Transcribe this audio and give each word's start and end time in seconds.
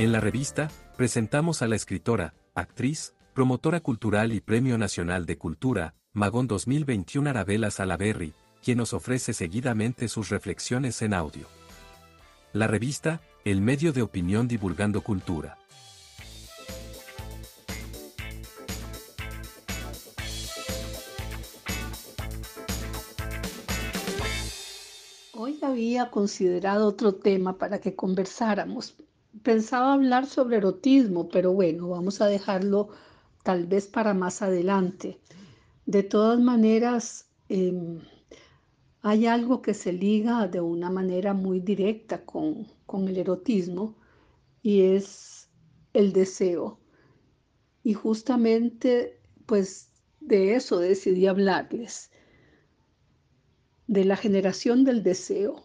En 0.00 0.12
la 0.12 0.20
revista, 0.20 0.70
presentamos 0.96 1.60
a 1.60 1.68
la 1.68 1.76
escritora, 1.76 2.32
actriz, 2.54 3.12
promotora 3.34 3.80
cultural 3.80 4.32
y 4.32 4.40
Premio 4.40 4.78
Nacional 4.78 5.26
de 5.26 5.36
Cultura, 5.36 5.94
Magón 6.14 6.46
2021 6.46 7.28
Arabella 7.28 7.70
Salaberry, 7.70 8.32
quien 8.64 8.78
nos 8.78 8.94
ofrece 8.94 9.34
seguidamente 9.34 10.08
sus 10.08 10.30
reflexiones 10.30 11.02
en 11.02 11.12
audio. 11.12 11.46
La 12.54 12.66
revista, 12.66 13.20
el 13.44 13.60
medio 13.60 13.92
de 13.92 14.00
opinión 14.00 14.48
divulgando 14.48 15.02
cultura. 15.02 15.58
Hoy 25.34 25.58
había 25.60 26.10
considerado 26.10 26.86
otro 26.86 27.16
tema 27.16 27.58
para 27.58 27.82
que 27.82 27.94
conversáramos. 27.94 28.96
Pensaba 29.42 29.92
hablar 29.94 30.26
sobre 30.26 30.56
erotismo, 30.58 31.28
pero 31.28 31.52
bueno, 31.52 31.88
vamos 31.88 32.20
a 32.20 32.26
dejarlo 32.26 32.88
tal 33.42 33.66
vez 33.66 33.86
para 33.86 34.12
más 34.12 34.42
adelante. 34.42 35.18
De 35.86 36.02
todas 36.02 36.38
maneras, 36.40 37.28
em, 37.48 38.00
hay 39.02 39.26
algo 39.26 39.62
que 39.62 39.74
se 39.74 39.92
liga 39.92 40.46
de 40.48 40.60
una 40.60 40.90
manera 40.90 41.32
muy 41.32 41.60
directa 41.60 42.24
con, 42.24 42.66
con 42.86 43.08
el 43.08 43.16
erotismo 43.16 43.96
y 44.62 44.82
es 44.82 45.48
el 45.92 46.12
deseo. 46.12 46.78
Y 47.82 47.94
justamente, 47.94 49.20
pues 49.46 49.90
de 50.20 50.54
eso 50.54 50.78
decidí 50.78 51.26
hablarles, 51.26 52.10
de 53.86 54.04
la 54.04 54.16
generación 54.16 54.84
del 54.84 55.02
deseo. 55.02 55.64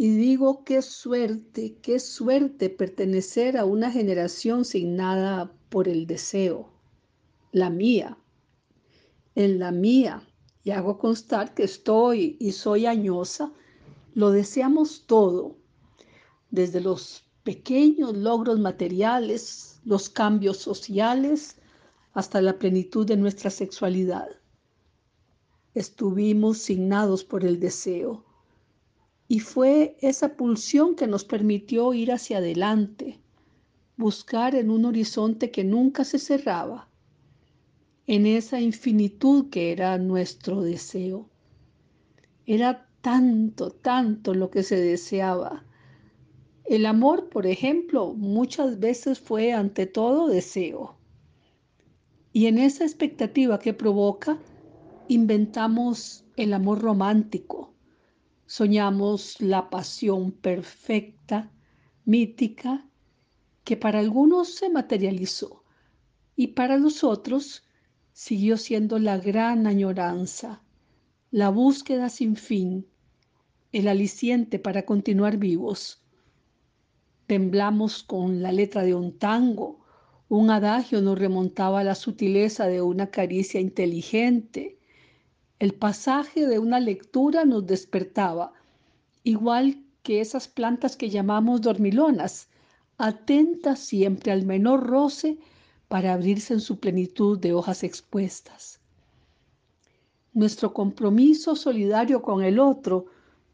Y 0.00 0.10
digo, 0.10 0.62
qué 0.62 0.80
suerte, 0.80 1.76
qué 1.82 1.98
suerte 1.98 2.70
pertenecer 2.70 3.56
a 3.56 3.64
una 3.64 3.90
generación 3.90 4.64
signada 4.64 5.52
por 5.70 5.88
el 5.88 6.06
deseo, 6.06 6.70
la 7.50 7.68
mía, 7.68 8.16
en 9.34 9.58
la 9.58 9.72
mía, 9.72 10.22
y 10.62 10.70
hago 10.70 10.98
constar 10.98 11.52
que 11.52 11.64
estoy 11.64 12.36
y 12.38 12.52
soy 12.52 12.86
añosa, 12.86 13.52
lo 14.14 14.30
deseamos 14.30 15.02
todo, 15.04 15.56
desde 16.52 16.80
los 16.80 17.24
pequeños 17.42 18.16
logros 18.16 18.60
materiales, 18.60 19.80
los 19.84 20.08
cambios 20.08 20.58
sociales, 20.58 21.56
hasta 22.12 22.40
la 22.40 22.56
plenitud 22.60 23.04
de 23.04 23.16
nuestra 23.16 23.50
sexualidad. 23.50 24.28
Estuvimos 25.74 26.58
signados 26.58 27.24
por 27.24 27.44
el 27.44 27.58
deseo 27.58 28.27
y 29.28 29.40
fue 29.40 29.96
esa 30.00 30.36
pulsión 30.36 30.96
que 30.96 31.06
nos 31.06 31.24
permitió 31.24 31.92
ir 31.92 32.10
hacia 32.12 32.38
adelante, 32.38 33.20
buscar 33.98 34.54
en 34.54 34.70
un 34.70 34.86
horizonte 34.86 35.50
que 35.50 35.64
nunca 35.64 36.04
se 36.04 36.18
cerraba, 36.18 36.88
en 38.06 38.24
esa 38.24 38.58
infinitud 38.58 39.50
que 39.50 39.70
era 39.70 39.98
nuestro 39.98 40.62
deseo. 40.62 41.28
Era 42.46 42.88
tanto, 43.02 43.70
tanto 43.70 44.32
lo 44.32 44.50
que 44.50 44.62
se 44.62 44.76
deseaba. 44.76 45.64
El 46.64 46.86
amor, 46.86 47.28
por 47.28 47.46
ejemplo, 47.46 48.14
muchas 48.14 48.80
veces 48.80 49.20
fue 49.20 49.52
ante 49.52 49.84
todo 49.84 50.28
deseo. 50.28 50.96
Y 52.32 52.46
en 52.46 52.56
esa 52.56 52.84
expectativa 52.84 53.58
que 53.58 53.74
provoca, 53.74 54.38
inventamos 55.08 56.24
el 56.36 56.54
amor 56.54 56.80
romántico. 56.80 57.74
Soñamos 58.48 59.42
la 59.42 59.68
pasión 59.68 60.32
perfecta, 60.32 61.52
mítica, 62.06 62.88
que 63.62 63.76
para 63.76 63.98
algunos 63.98 64.54
se 64.54 64.70
materializó 64.70 65.64
y 66.34 66.46
para 66.48 66.78
los 66.78 67.04
otros 67.04 67.62
siguió 68.14 68.56
siendo 68.56 68.98
la 68.98 69.18
gran 69.18 69.66
añoranza, 69.66 70.62
la 71.30 71.50
búsqueda 71.50 72.08
sin 72.08 72.36
fin, 72.36 72.86
el 73.70 73.86
aliciente 73.86 74.58
para 74.58 74.86
continuar 74.86 75.36
vivos. 75.36 76.02
Temblamos 77.26 78.02
con 78.02 78.40
la 78.40 78.50
letra 78.50 78.82
de 78.82 78.94
un 78.94 79.18
tango, 79.18 79.84
un 80.30 80.48
adagio 80.48 81.02
nos 81.02 81.18
remontaba 81.18 81.80
a 81.80 81.84
la 81.84 81.94
sutileza 81.94 82.66
de 82.66 82.80
una 82.80 83.10
caricia 83.10 83.60
inteligente, 83.60 84.77
el 85.58 85.74
pasaje 85.74 86.46
de 86.46 86.58
una 86.58 86.78
lectura 86.78 87.44
nos 87.44 87.66
despertaba, 87.66 88.52
igual 89.24 89.82
que 90.02 90.20
esas 90.20 90.46
plantas 90.46 90.96
que 90.96 91.10
llamamos 91.10 91.60
dormilonas, 91.60 92.48
atentas 92.96 93.80
siempre 93.80 94.32
al 94.32 94.46
menor 94.46 94.86
roce 94.86 95.38
para 95.88 96.12
abrirse 96.12 96.54
en 96.54 96.60
su 96.60 96.78
plenitud 96.78 97.38
de 97.38 97.52
hojas 97.52 97.82
expuestas. 97.82 98.80
Nuestro 100.32 100.72
compromiso 100.72 101.56
solidario 101.56 102.22
con 102.22 102.44
el 102.44 102.60
otro 102.60 103.06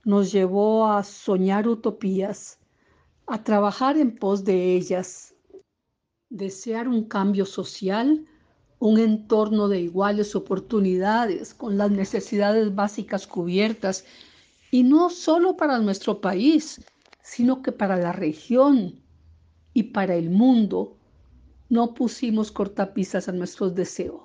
nos 0.04 0.30
llevó 0.30 0.86
a 0.86 1.02
soñar 1.04 1.66
utopías, 1.66 2.58
a 3.26 3.42
trabajar 3.42 3.96
en 3.96 4.16
pos 4.16 4.44
de 4.44 4.74
ellas, 4.74 5.34
desear 6.28 6.88
un 6.88 7.04
cambio 7.04 7.46
social, 7.46 8.26
un 8.84 8.98
entorno 8.98 9.68
de 9.68 9.80
iguales 9.80 10.36
oportunidades, 10.36 11.54
con 11.54 11.78
las 11.78 11.90
necesidades 11.90 12.74
básicas 12.74 13.26
cubiertas, 13.26 14.04
y 14.70 14.82
no 14.82 15.08
solo 15.08 15.56
para 15.56 15.78
nuestro 15.78 16.20
país, 16.20 16.84
sino 17.22 17.62
que 17.62 17.72
para 17.72 17.96
la 17.96 18.12
región, 18.12 19.00
y 19.72 19.84
para 19.84 20.16
el 20.16 20.28
mundo 20.28 20.98
no 21.70 21.94
pusimos 21.94 22.52
cortapisas 22.52 23.26
a 23.26 23.32
nuestros 23.32 23.74
deseos. 23.74 24.20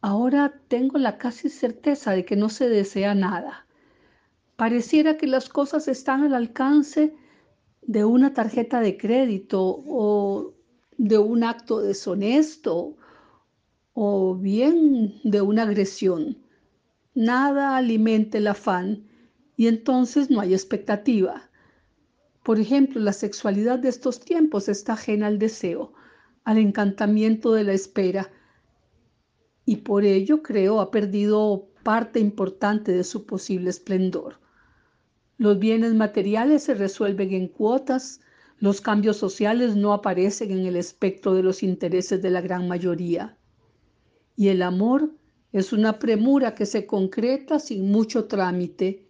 Ahora 0.00 0.54
tengo 0.68 0.96
la 0.96 1.18
casi 1.18 1.50
certeza 1.50 2.12
de 2.12 2.24
que 2.24 2.36
no 2.36 2.48
se 2.48 2.70
desea 2.70 3.14
nada. 3.14 3.66
Pareciera 4.56 5.18
que 5.18 5.26
las 5.26 5.50
cosas 5.50 5.88
están 5.88 6.22
al 6.22 6.34
alcance 6.34 7.14
de 7.82 8.06
una 8.06 8.32
tarjeta 8.32 8.80
de 8.80 8.96
crédito 8.96 9.62
o 9.62 10.53
de 10.98 11.18
un 11.18 11.44
acto 11.44 11.80
deshonesto 11.80 12.96
o 13.92 14.34
bien 14.34 15.20
de 15.24 15.40
una 15.40 15.62
agresión. 15.62 16.38
Nada 17.14 17.76
alimenta 17.76 18.38
el 18.38 18.48
afán 18.48 19.06
y 19.56 19.68
entonces 19.68 20.30
no 20.30 20.40
hay 20.40 20.52
expectativa. 20.52 21.50
Por 22.42 22.60
ejemplo, 22.60 23.00
la 23.00 23.12
sexualidad 23.12 23.78
de 23.78 23.88
estos 23.88 24.20
tiempos 24.20 24.68
está 24.68 24.94
ajena 24.94 25.28
al 25.28 25.38
deseo, 25.38 25.94
al 26.44 26.58
encantamiento 26.58 27.52
de 27.54 27.64
la 27.64 27.72
espera, 27.72 28.30
y 29.64 29.76
por 29.76 30.04
ello 30.04 30.42
creo 30.42 30.80
ha 30.80 30.90
perdido 30.90 31.70
parte 31.82 32.20
importante 32.20 32.92
de 32.92 33.04
su 33.04 33.24
posible 33.24 33.70
esplendor. 33.70 34.40
Los 35.38 35.58
bienes 35.58 35.94
materiales 35.94 36.64
se 36.64 36.74
resuelven 36.74 37.32
en 37.32 37.48
cuotas, 37.48 38.20
los 38.58 38.80
cambios 38.80 39.16
sociales 39.16 39.76
no 39.76 39.92
aparecen 39.92 40.50
en 40.50 40.66
el 40.66 40.76
espectro 40.76 41.34
de 41.34 41.42
los 41.42 41.62
intereses 41.62 42.22
de 42.22 42.30
la 42.30 42.40
gran 42.40 42.68
mayoría. 42.68 43.36
Y 44.36 44.48
el 44.48 44.62
amor 44.62 45.10
es 45.52 45.72
una 45.72 45.98
premura 45.98 46.54
que 46.54 46.66
se 46.66 46.86
concreta 46.86 47.58
sin 47.58 47.90
mucho 47.90 48.26
trámite 48.26 49.04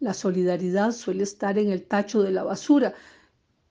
la 0.00 0.14
solidaridad 0.14 0.92
suele 0.92 1.24
estar 1.24 1.58
en 1.58 1.70
el 1.70 1.84
tacho 1.84 2.22
de 2.22 2.30
la 2.30 2.44
basura 2.44 2.94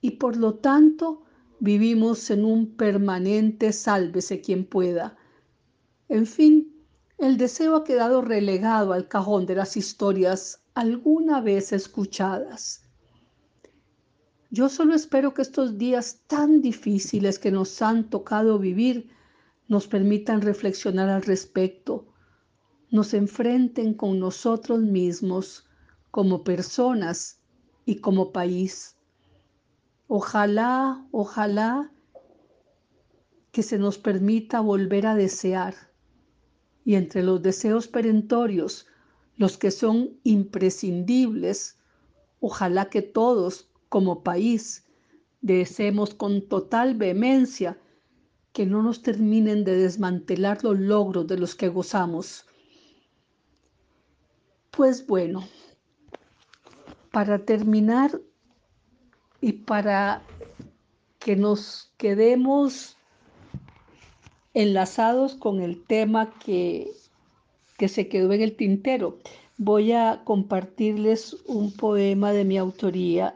y 0.00 0.12
por 0.12 0.36
lo 0.36 0.56
tanto 0.56 1.22
vivimos 1.58 2.30
en 2.30 2.44
un 2.44 2.76
permanente 2.76 3.72
sálvese 3.72 4.42
quien 4.42 4.66
pueda. 4.66 5.16
En 6.08 6.26
fin, 6.26 6.84
el 7.16 7.38
deseo 7.38 7.76
ha 7.76 7.84
quedado 7.84 8.20
relegado 8.20 8.92
al 8.92 9.08
cajón 9.08 9.46
de 9.46 9.54
las 9.54 9.76
historias 9.76 10.60
alguna 10.74 11.40
vez 11.40 11.72
escuchadas. 11.72 12.87
Yo 14.50 14.68
solo 14.70 14.94
espero 14.94 15.34
que 15.34 15.42
estos 15.42 15.76
días 15.76 16.22
tan 16.26 16.62
difíciles 16.62 17.38
que 17.38 17.50
nos 17.50 17.82
han 17.82 18.08
tocado 18.08 18.58
vivir 18.58 19.10
nos 19.68 19.86
permitan 19.86 20.40
reflexionar 20.40 21.10
al 21.10 21.22
respecto, 21.22 22.06
nos 22.90 23.12
enfrenten 23.12 23.92
con 23.92 24.18
nosotros 24.18 24.80
mismos, 24.80 25.68
como 26.10 26.42
personas 26.42 27.38
y 27.84 27.96
como 27.96 28.32
país. 28.32 28.96
Ojalá, 30.06 31.06
ojalá 31.10 31.92
que 33.52 33.62
se 33.62 33.78
nos 33.78 33.98
permita 33.98 34.60
volver 34.60 35.06
a 35.06 35.14
desear 35.14 35.74
y 36.86 36.94
entre 36.94 37.22
los 37.22 37.42
deseos 37.42 37.86
perentorios, 37.86 38.86
los 39.36 39.58
que 39.58 39.70
son 39.70 40.18
imprescindibles, 40.24 41.76
ojalá 42.40 42.88
que 42.88 43.02
todos 43.02 43.68
como 43.88 44.22
país 44.22 44.86
deseemos 45.40 46.14
con 46.14 46.42
total 46.48 46.94
vehemencia 46.94 47.78
que 48.52 48.66
no 48.66 48.82
nos 48.82 49.02
terminen 49.02 49.64
de 49.64 49.76
desmantelar 49.76 50.64
los 50.64 50.78
logros 50.78 51.26
de 51.26 51.38
los 51.38 51.54
que 51.54 51.68
gozamos. 51.68 52.44
Pues 54.70 55.06
bueno, 55.06 55.46
para 57.12 57.38
terminar, 57.38 58.20
y 59.40 59.52
para 59.52 60.22
que 61.18 61.36
nos 61.36 61.92
quedemos 61.96 62.96
enlazados 64.54 65.34
con 65.34 65.60
el 65.60 65.84
tema 65.84 66.32
que, 66.44 66.90
que 67.76 67.88
se 67.88 68.08
quedó 68.08 68.32
en 68.32 68.42
el 68.42 68.56
tintero, 68.56 69.18
voy 69.56 69.92
a 69.92 70.22
compartirles 70.24 71.34
un 71.46 71.72
poema 71.72 72.32
de 72.32 72.44
mi 72.44 72.58
autoría 72.58 73.34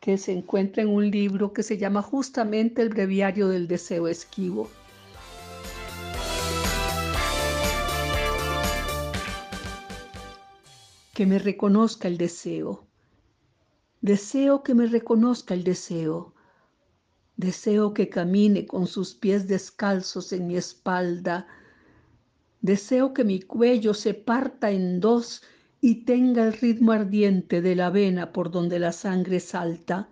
que 0.00 0.16
se 0.16 0.32
encuentra 0.32 0.82
en 0.82 0.88
un 0.88 1.10
libro 1.10 1.52
que 1.52 1.62
se 1.62 1.76
llama 1.76 2.00
justamente 2.00 2.80
El 2.80 2.88
Breviario 2.88 3.48
del 3.48 3.68
Deseo 3.68 4.08
Esquivo. 4.08 4.70
Que 11.12 11.26
me 11.26 11.38
reconozca 11.38 12.08
el 12.08 12.16
deseo. 12.16 12.86
Deseo 14.00 14.62
que 14.62 14.74
me 14.74 14.86
reconozca 14.86 15.52
el 15.52 15.64
deseo. 15.64 16.34
Deseo 17.36 17.92
que 17.92 18.08
camine 18.08 18.66
con 18.66 18.86
sus 18.86 19.14
pies 19.14 19.46
descalzos 19.46 20.32
en 20.32 20.46
mi 20.46 20.56
espalda. 20.56 21.46
Deseo 22.62 23.12
que 23.12 23.24
mi 23.24 23.42
cuello 23.42 23.92
se 23.92 24.14
parta 24.14 24.70
en 24.70 25.00
dos 25.00 25.42
y 25.80 26.04
tenga 26.04 26.44
el 26.44 26.52
ritmo 26.52 26.92
ardiente 26.92 27.62
de 27.62 27.74
la 27.74 27.90
vena 27.90 28.32
por 28.32 28.50
donde 28.50 28.78
la 28.78 28.92
sangre 28.92 29.40
salta. 29.40 30.10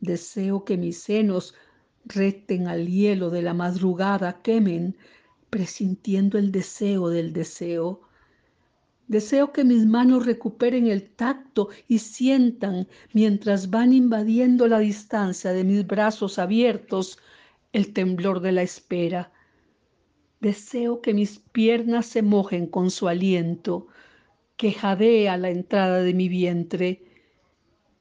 Deseo 0.00 0.64
que 0.64 0.76
mis 0.76 1.00
senos 1.00 1.54
reten 2.04 2.66
al 2.66 2.88
hielo 2.88 3.30
de 3.30 3.42
la 3.42 3.54
madrugada, 3.54 4.42
quemen, 4.42 4.96
presintiendo 5.50 6.38
el 6.38 6.50
deseo 6.50 7.08
del 7.08 7.32
deseo. 7.32 8.00
Deseo 9.06 9.52
que 9.52 9.64
mis 9.64 9.86
manos 9.86 10.26
recuperen 10.26 10.86
el 10.88 11.08
tacto 11.10 11.68
y 11.86 12.00
sientan, 12.00 12.88
mientras 13.12 13.70
van 13.70 13.92
invadiendo 13.92 14.66
la 14.68 14.80
distancia 14.80 15.52
de 15.52 15.64
mis 15.64 15.86
brazos 15.86 16.38
abiertos, 16.38 17.18
el 17.72 17.92
temblor 17.92 18.40
de 18.40 18.52
la 18.52 18.62
espera. 18.62 19.32
Deseo 20.40 21.00
que 21.00 21.14
mis 21.14 21.38
piernas 21.38 22.06
se 22.06 22.22
mojen 22.22 22.66
con 22.66 22.90
su 22.90 23.08
aliento, 23.08 23.88
que 24.58 24.72
jadea 24.72 25.36
la 25.36 25.50
entrada 25.50 26.02
de 26.02 26.12
mi 26.12 26.28
vientre. 26.28 27.00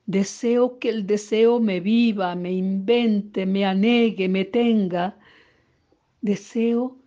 Deseo 0.07 0.79
que 0.79 0.89
el 0.89 1.05
deseo 1.05 1.59
me 1.59 1.79
viva, 1.79 2.33
me 2.35 2.51
invente, 2.51 3.45
me 3.45 3.63
anegue, 3.63 4.27
me 4.27 4.43
tenga. 4.43 5.19
Deseo 6.19 6.97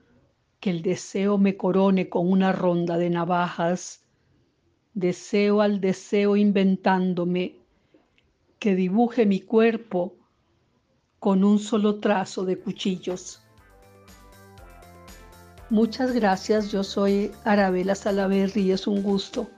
que 0.61 0.70
el 0.70 0.82
deseo 0.82 1.37
me 1.37 1.56
corone 1.56 2.08
con 2.08 2.31
una 2.31 2.52
ronda 2.52 2.97
de 2.97 3.11
navajas. 3.11 4.05
Deseo 4.94 5.62
al 5.62 5.81
deseo 5.81 6.37
inventándome, 6.37 7.56
que 8.61 8.76
dibuje 8.76 9.26
mi 9.26 9.41
cuerpo 9.41 10.14
con 11.19 11.43
un 11.43 11.58
solo 11.58 11.99
trazo 11.99 12.44
de 12.44 12.56
cuchillos. 12.56 13.43
Muchas 15.70 16.12
gracias, 16.12 16.72
yo 16.72 16.82
soy 16.82 17.31
Arabela 17.44 17.94
Salaverri 17.94 18.72
es 18.72 18.88
un 18.88 19.05
gusto 19.05 19.49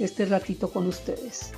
este 0.00 0.26
ratito 0.26 0.72
con 0.72 0.88
ustedes. 0.88 1.52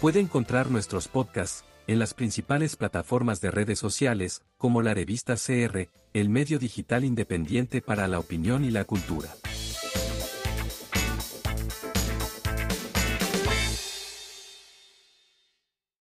Puede 0.00 0.18
encontrar 0.18 0.70
nuestros 0.70 1.06
podcasts 1.06 1.64
en 1.86 2.00
las 2.00 2.14
principales 2.14 2.74
plataformas 2.74 3.40
de 3.40 3.52
redes 3.52 3.78
sociales, 3.78 4.42
como 4.56 4.82
la 4.82 4.92
revista 4.92 5.36
CR, 5.36 5.88
el 6.12 6.28
medio 6.28 6.58
digital 6.58 7.04
independiente 7.04 7.80
para 7.80 8.08
la 8.08 8.18
opinión 8.18 8.64
y 8.64 8.70
la 8.70 8.84
cultura. 8.84 9.28